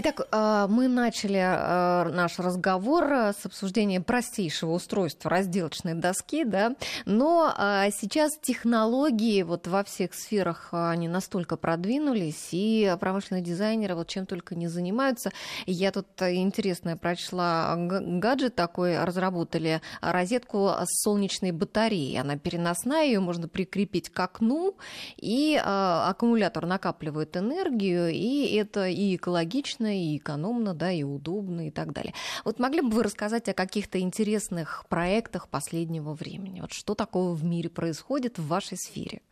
[0.00, 6.76] Итак, э, мы начали э, наш разговор э, с обсуждения простейшего устройства разделочной доски, да,
[7.04, 7.52] но
[7.90, 14.54] сейчас технологии вот во всех сферах они настолько продвинулись, и промышленные дизайнеры вот чем только
[14.54, 15.32] не занимаются.
[15.66, 22.20] Я тут интересное прочла гаджет такой, разработали розетку с солнечной батареей.
[22.20, 24.76] Она переносная, ее можно прикрепить к окну,
[25.16, 31.92] и аккумулятор накапливает энергию, и это и экологично, и экономно, да, и удобно и так
[31.92, 32.14] далее.
[32.44, 36.60] Вот могли бы вы рассказать о каких-то интересных проектах последнего времени?
[36.60, 39.22] Вот что такого в мире происходит в вашей сфере?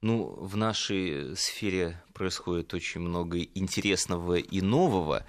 [0.00, 5.24] Ну, в нашей сфере происходит очень много интересного и нового.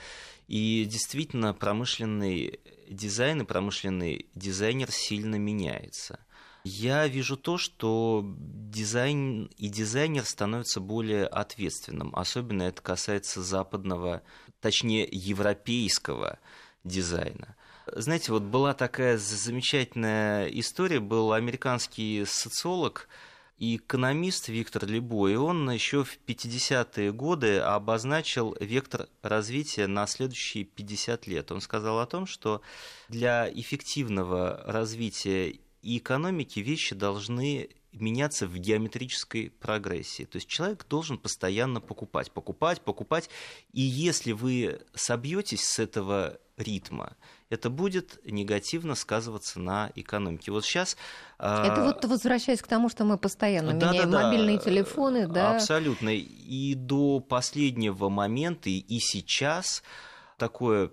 [0.48, 6.20] И действительно, промышленный дизайн и промышленный дизайнер сильно меняется–
[6.63, 12.16] я вижу то, что дизайн и дизайнер становятся более ответственным.
[12.16, 14.22] Особенно это касается западного,
[14.61, 16.39] точнее, европейского
[16.84, 17.56] дизайна.
[17.88, 23.09] Знаете, вот была такая замечательная история, был американский социолог,
[23.58, 30.66] и экономист Виктор Лебо, и он еще в 50-е годы обозначил вектор развития на следующие
[30.66, 31.52] 50 лет.
[31.52, 32.61] Он сказал о том, что
[33.09, 40.23] для эффективного развития и экономики вещи должны меняться в геометрической прогрессии.
[40.23, 43.30] То есть человек должен постоянно покупать, покупать, покупать.
[43.72, 47.16] И если вы собьетесь с этого ритма,
[47.50, 50.52] это будет негативно сказываться на экономике.
[50.52, 50.98] Вот сейчас...
[51.38, 55.28] А, это вот возвращаясь к тому, что мы постоянно да, меняем да, мобильные да, телефоны,
[55.28, 55.56] да?
[55.56, 56.09] Абсолютно.
[56.09, 59.84] И до последнего момента, и сейчас
[60.38, 60.90] такое,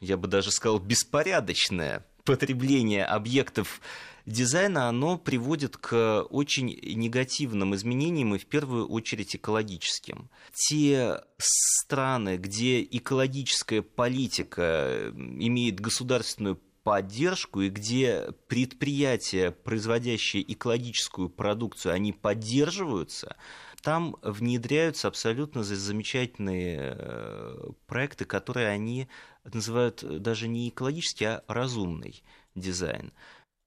[0.00, 3.80] я бы даже сказал, беспорядочное потребление объектов
[4.26, 10.30] дизайна, оно приводит к очень негативным изменениям и в первую очередь экологическим.
[10.52, 22.12] Те страны, где экологическая политика имеет государственную поддержку и где предприятия, производящие экологическую продукцию, они
[22.12, 23.36] поддерживаются,
[23.84, 29.08] там внедряются абсолютно замечательные э, проекты, которые они
[29.44, 32.24] называют даже не экологический, а разумный
[32.54, 33.12] дизайн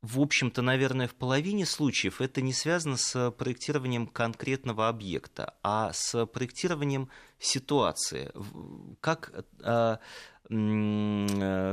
[0.01, 6.25] в общем-то, наверное, в половине случаев это не связано с проектированием конкретного объекта, а с
[6.27, 8.31] проектированием ситуации.
[9.01, 9.97] Как, э,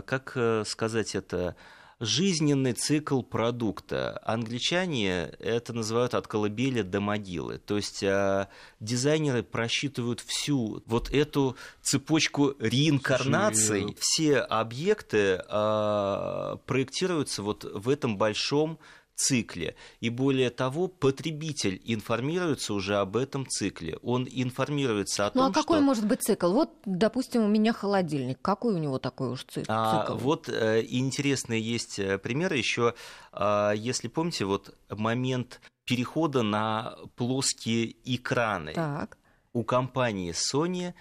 [0.07, 1.57] как сказать это?
[2.01, 4.21] Жизненный цикл продукта.
[4.25, 7.59] Англичане это называют от колыбели до могилы.
[7.59, 8.49] То есть э,
[8.81, 13.83] дизайнеры просчитывают всю вот эту цепочку реинкарнаций.
[13.83, 18.79] Слушай, Все объекты э, проектируются вот в этом большом
[19.15, 19.77] цикле.
[20.01, 23.99] И более того, потребитель информируется уже об этом цикле.
[24.03, 25.85] Он информируется о том, Ну а какой что...
[25.85, 26.53] может быть цикл?
[26.53, 28.39] Вот, допустим, у меня холодильник.
[28.43, 29.67] Какой у него такой уж цикл?
[29.69, 32.95] А, вот э, интересные есть э, примеры еще.
[33.33, 38.73] Э, если помните, вот момент перехода на плоские экраны.
[38.73, 39.19] Так.
[39.53, 40.95] У компании Sony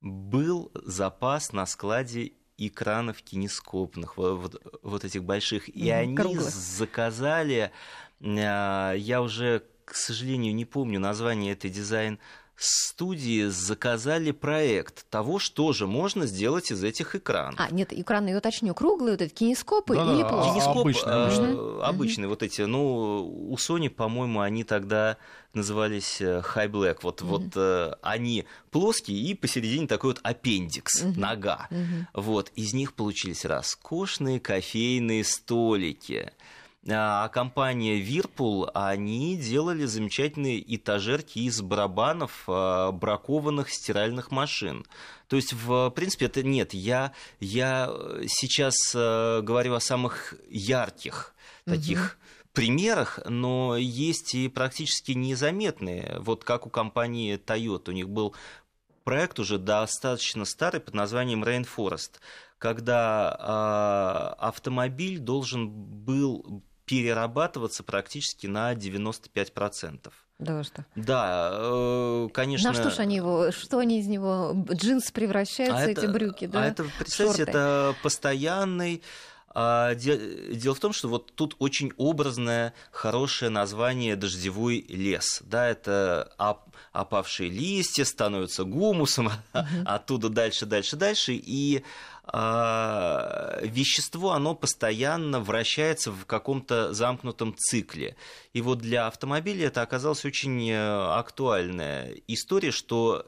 [0.00, 5.68] был запас на складе экранов кинескопных, вот, вот этих больших.
[5.68, 6.50] И mm, они круглых.
[6.50, 7.70] заказали,
[8.20, 12.18] а, я уже, к сожалению, не помню название этой дизайн
[12.64, 17.54] студии заказали проект того, что же можно сделать из этих экранов.
[17.58, 21.80] А, нет, экраны, я уточню, круглые вот эти кинескопы да, или да, Кинескоп обычные, э,
[21.82, 25.18] обычные вот эти, ну, у Sony, по-моему, они тогда
[25.54, 26.98] назывались э, High Black.
[27.02, 27.26] Вот, mm-hmm.
[27.26, 31.18] вот э, они плоские и посередине такой вот аппендикс, mm-hmm.
[31.18, 31.68] нога.
[31.70, 32.06] Mm-hmm.
[32.14, 36.32] Вот, из них получились роскошные кофейные столики.
[36.90, 44.86] А компания Whirlpool, они делали замечательные этажерки из барабанов а, бракованных стиральных машин.
[45.28, 46.72] То есть, в принципе, это нет.
[46.72, 47.90] Я, я
[48.26, 51.34] сейчас э, говорю о самых ярких
[51.64, 52.28] таких угу
[52.58, 56.16] примерах, но есть и практически незаметные.
[56.18, 57.90] Вот как у компании Toyota.
[57.90, 58.34] У них был
[59.04, 62.14] проект уже достаточно старый под названием Rainforest,
[62.58, 70.10] когда э, автомобиль должен был перерабатываться практически на 95%.
[70.38, 70.86] Да что?
[70.94, 72.70] Да, э, конечно.
[72.70, 76.46] На что ж они его, что они из него, джинсы превращаются, а эти это, брюки,
[76.46, 76.62] да?
[76.62, 77.50] А это, представьте, Шорты.
[77.50, 79.02] это постоянный
[79.50, 85.42] а, Дело в том, что вот тут очень образное, хорошее название «дождевой лес».
[85.44, 86.32] Да, это
[86.92, 89.66] опавшие листья становятся гумусом, угу.
[89.84, 91.32] оттуда дальше, дальше, дальше.
[91.34, 98.16] И а, вещество, оно постоянно вращается в каком-то замкнутом цикле.
[98.52, 103.26] И вот для автомобиля это оказалась очень э, актуальная история, что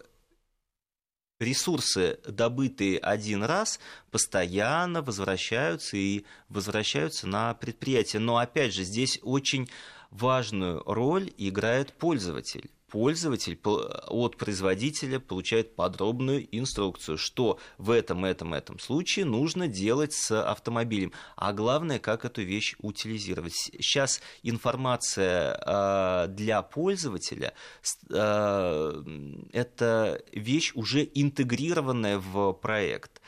[1.38, 3.80] ресурсы, добытые один раз,
[4.10, 8.20] постоянно возвращаются и возвращаются на предприятие.
[8.20, 9.70] Но опять же, здесь очень
[10.10, 18.78] важную роль играет пользователь пользователь от производителя получает подробную инструкцию, что в этом, этом, этом
[18.78, 23.54] случае нужно делать с автомобилем, а главное, как эту вещь утилизировать.
[23.54, 27.54] Сейчас информация а, для пользователя
[28.12, 29.02] а,
[29.52, 33.20] это вещь уже интегрированная в проект.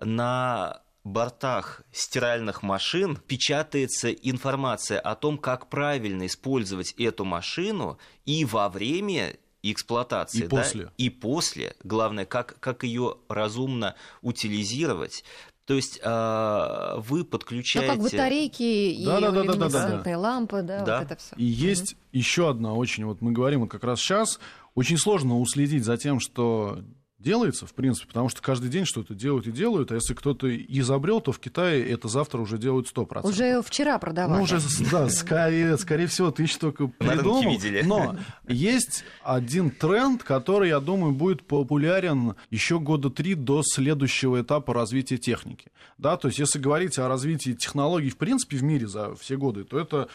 [0.00, 8.68] На бортах стиральных машин печатается информация о том, как правильно использовать эту машину и во
[8.68, 10.90] время эксплуатации, и да, после.
[10.96, 15.24] и после, главное, как, как ее разумно утилизировать.
[15.66, 17.92] То есть э, вы подключаете...
[17.92, 20.18] Ну, как батарейки и да, да, да, да, да, да.
[20.18, 21.36] лампы, да, да, вот это все.
[21.36, 24.40] И есть еще одна очень, вот мы говорим вот как раз сейчас,
[24.74, 26.80] очень сложно уследить за тем, что
[27.20, 31.20] делается, в принципе, потому что каждый день что-то делают и делают, а если кто-то изобрел,
[31.20, 33.26] то в Китае это завтра уже делают 100%.
[33.26, 34.38] Уже вчера продавали.
[34.38, 34.58] Ну, уже,
[34.90, 37.44] да, скорее, скорее всего, ты еще только придумал.
[37.84, 38.16] Но
[38.48, 45.18] есть один тренд, который, я думаю, будет популярен еще года три до следующего этапа развития
[45.18, 45.70] техники.
[45.98, 49.64] Да, то есть, если говорить о развитии технологий, в принципе, в мире за все годы,
[49.64, 50.08] то это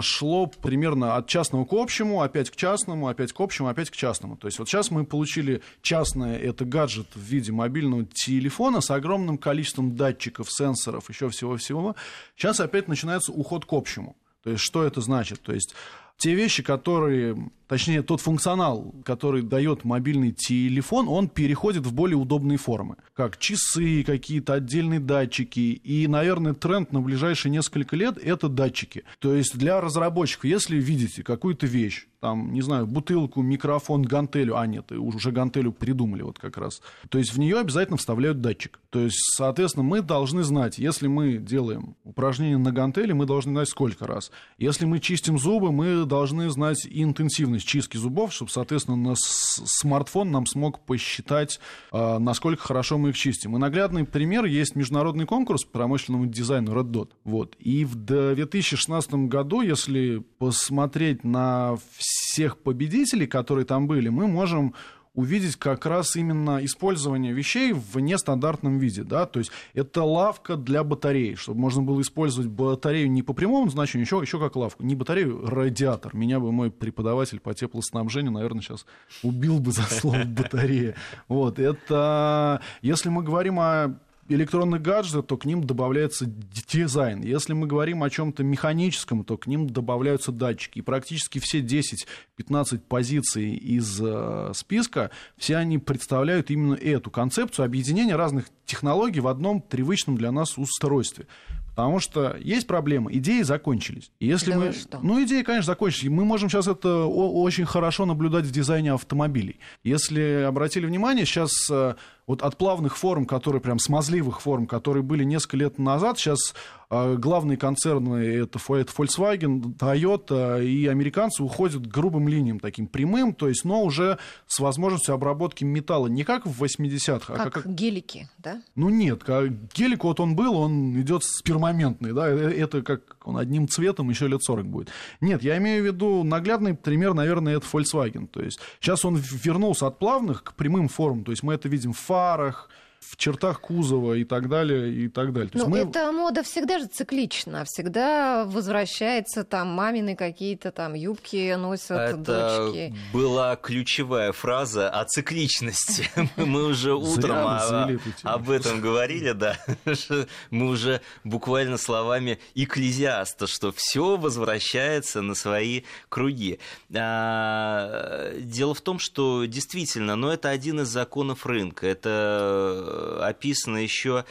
[0.00, 4.36] шло примерно от частного к общему, опять к частному, опять к общему, опять к частному.
[4.36, 9.38] То есть вот сейчас мы получили частное, это гаджет в виде мобильного телефона с огромным
[9.38, 11.96] количеством датчиков, сенсоров, еще всего-всего.
[12.36, 14.16] Сейчас опять начинается уход к общему.
[14.42, 15.40] То есть что это значит?
[15.40, 15.74] То есть
[16.22, 22.58] те вещи, которые, точнее, тот функционал, который дает мобильный телефон, он переходит в более удобные
[22.58, 25.80] формы, как часы, какие-то отдельные датчики.
[25.82, 29.02] И, наверное, тренд на ближайшие несколько лет– это датчики.
[29.18, 34.64] То есть для разработчиков, если видите какую-то вещь, там, не знаю, бутылку, микрофон, гантелю, а
[34.64, 36.80] нет, уже гантелю придумали вот как раз.
[37.08, 38.78] То есть в нее обязательно вставляют датчик.
[38.90, 43.68] То есть, соответственно, мы должны знать, если мы делаем упражнение на гантели, мы должны знать
[43.68, 44.30] сколько раз.
[44.56, 50.44] Если мы чистим зубы, мы должны знать интенсивность чистки зубов, чтобы, соответственно, на смартфон нам
[50.44, 51.58] смог посчитать,
[51.90, 53.56] а, насколько хорошо мы их чистим.
[53.56, 57.10] И наглядный пример есть международный конкурс по промышленному дизайну Red Dot.
[57.24, 57.56] Вот.
[57.58, 64.74] И в 2016 году, если посмотреть на всех победителей, которые там были, мы можем
[65.14, 69.02] увидеть как раз именно использование вещей в нестандартном виде.
[69.02, 69.26] Да?
[69.26, 74.06] То есть это лавка для батарей, чтобы можно было использовать батарею не по прямому значению,
[74.06, 74.82] еще, еще как лавку.
[74.82, 76.14] Не батарею, радиатор.
[76.14, 78.86] Меня бы мой преподаватель по теплоснабжению, наверное, сейчас
[79.22, 80.94] убил бы за слово батарея.
[81.28, 82.60] Вот, это...
[82.80, 83.98] Если мы говорим о
[84.32, 87.22] электронных гаджетов, то к ним добавляется дизайн.
[87.22, 90.78] Если мы говорим о чем-то механическом, то к ним добавляются датчики.
[90.78, 98.16] И практически все 10-15 позиций из э, списка, все они представляют именно эту концепцию объединения
[98.16, 101.26] разных технологий в одном привычном для нас устройстве.
[101.74, 104.10] Потому что есть проблема, идеи закончились.
[104.20, 105.00] если да мы, что?
[105.02, 106.10] ну идеи, конечно, закончились.
[106.10, 109.58] Мы можем сейчас это очень хорошо наблюдать в дизайне автомобилей.
[109.82, 111.94] Если обратили внимание, сейчас э,
[112.26, 116.54] вот от плавных форм, которые прям смазливых форм, которые были несколько лет назад, сейчас
[116.88, 123.34] э, главные концерны это, это Volkswagen, Toyota и американцы уходят к грубым линиям, таким прямым,
[123.34, 127.74] то есть, но уже с возможностью обработки металла не как в 80-х, а как, как
[127.74, 128.62] гелики, да?
[128.76, 133.36] Ну нет, как гелик вот он был, он идет спермоментный, да, э, это как он
[133.36, 134.90] одним цветом еще лет 40 будет.
[135.20, 139.88] Нет, я имею в виду наглядный пример, наверное, это Volkswagen, то есть сейчас он вернулся
[139.88, 142.68] от плавных к прямым формам, то есть мы это видим в фарах,
[143.02, 145.50] в чертах кузова и так далее, и так далее.
[145.50, 145.78] То ну, мы...
[145.78, 152.94] эта мода всегда же циклична, всегда возвращается, там, мамины какие-то там юбки носят Это дочки.
[153.12, 156.08] была ключевая фраза о цикличности.
[156.36, 159.58] Мы уже утром об этом говорили, да.
[160.50, 166.60] Мы уже буквально словами экклезиаста, что все возвращается на свои круги.
[166.94, 171.86] А, дело в том, что действительно, но это один из законов рынка.
[171.86, 174.24] Это описано еще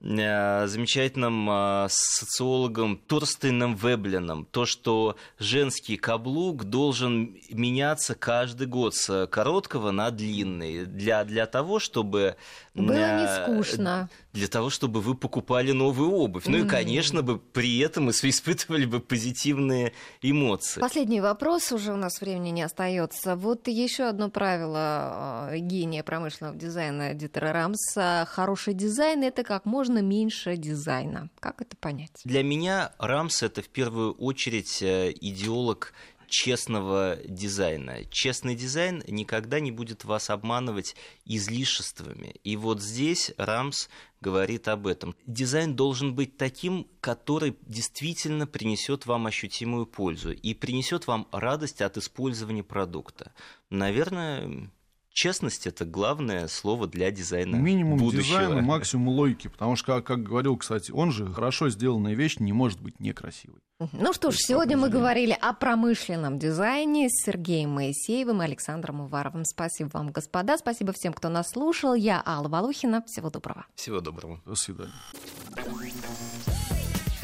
[0.00, 9.26] э, замечательным э, социологом Торстейном Веблином, то, что женский каблук должен меняться каждый год с
[9.26, 12.36] короткого на длинный, для, для того, чтобы...
[12.74, 14.08] Было не скучно.
[14.38, 16.46] Для того, чтобы вы покупали новую обувь.
[16.46, 19.92] Ну и, конечно, бы при этом испытывали бы позитивные
[20.22, 20.80] эмоции.
[20.80, 23.36] Последний вопрос, уже у нас времени не остается.
[23.36, 28.26] Вот еще одно правило э, гения промышленного дизайна Дитера Рамса.
[28.30, 31.28] Хороший дизайн— это как можно меньше дизайна.
[31.40, 32.12] Как это понять?
[32.24, 35.92] Для меня Рамс— это в первую очередь э, идеолог
[36.28, 38.04] честного дизайна.
[38.10, 40.94] Честный дизайн никогда не будет вас обманывать
[41.24, 42.36] излишествами.
[42.44, 43.88] И вот здесь Рамс
[44.20, 45.14] говорит об этом.
[45.26, 51.96] Дизайн должен быть таким, который действительно принесет вам ощутимую пользу и принесет вам радость от
[51.96, 53.32] использования продукта.
[53.70, 54.70] Наверное,
[55.18, 58.40] честность это главное слово для дизайна Минимум будущего.
[58.40, 62.52] дизайна, максимум логики, потому что, как, как говорил, кстати, он же, хорошо сделанная вещь не
[62.52, 63.58] может быть некрасивой.
[63.92, 69.44] Ну что ж, сегодня мы говорили о промышленном дизайне с Сергеем Моисеевым и Александром Уваровым.
[69.44, 71.94] Спасибо вам, господа, спасибо всем, кто нас слушал.
[71.94, 73.02] Я Алла Волухина.
[73.06, 73.66] Всего доброго.
[73.74, 74.40] Всего доброго.
[74.46, 74.92] До свидания.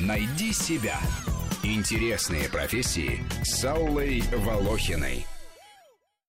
[0.01, 0.99] Найди себя.
[1.63, 5.27] Интересные профессии с Аллой Волохиной.